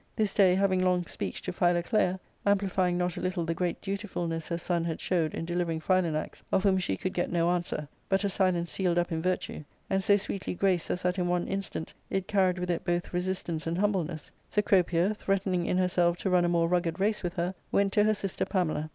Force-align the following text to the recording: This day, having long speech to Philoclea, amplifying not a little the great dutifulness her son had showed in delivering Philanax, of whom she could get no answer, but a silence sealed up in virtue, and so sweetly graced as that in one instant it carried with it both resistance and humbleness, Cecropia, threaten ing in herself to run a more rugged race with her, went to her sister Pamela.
This 0.15 0.33
day, 0.33 0.55
having 0.55 0.81
long 0.83 1.05
speech 1.05 1.43
to 1.43 1.51
Philoclea, 1.51 2.19
amplifying 2.43 2.97
not 2.97 3.17
a 3.17 3.21
little 3.21 3.45
the 3.45 3.53
great 3.53 3.79
dutifulness 3.81 4.47
her 4.47 4.57
son 4.57 4.83
had 4.83 4.99
showed 4.99 5.35
in 5.35 5.45
delivering 5.45 5.79
Philanax, 5.79 6.41
of 6.51 6.63
whom 6.63 6.79
she 6.79 6.97
could 6.97 7.13
get 7.13 7.31
no 7.31 7.51
answer, 7.51 7.87
but 8.09 8.23
a 8.23 8.29
silence 8.29 8.71
sealed 8.71 8.97
up 8.97 9.11
in 9.11 9.21
virtue, 9.21 9.63
and 9.91 10.03
so 10.03 10.17
sweetly 10.17 10.55
graced 10.55 10.89
as 10.89 11.03
that 11.03 11.19
in 11.19 11.27
one 11.27 11.47
instant 11.47 11.93
it 12.09 12.27
carried 12.27 12.57
with 12.57 12.71
it 12.71 12.83
both 12.83 13.13
resistance 13.13 13.67
and 13.67 13.77
humbleness, 13.77 14.31
Cecropia, 14.49 15.13
threaten 15.13 15.53
ing 15.53 15.67
in 15.67 15.77
herself 15.77 16.17
to 16.17 16.31
run 16.31 16.45
a 16.45 16.49
more 16.49 16.67
rugged 16.67 16.99
race 16.99 17.21
with 17.21 17.35
her, 17.35 17.53
went 17.71 17.93
to 17.93 18.03
her 18.03 18.15
sister 18.15 18.43
Pamela. 18.43 18.89